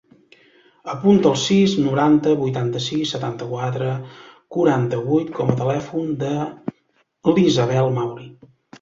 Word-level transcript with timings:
Apunta 0.93 1.29
el 1.31 1.35
sis, 1.41 1.75
noranta, 1.87 2.33
vuitanta-sis, 2.39 3.13
setanta-quatre, 3.17 3.93
quaranta-vuit 4.59 5.33
com 5.39 5.55
a 5.57 5.61
telèfon 5.63 6.13
de 6.27 6.35
l'Isabel 7.33 7.99
Mauri. 8.03 8.31